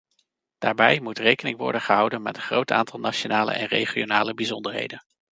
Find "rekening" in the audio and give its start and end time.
1.17-1.57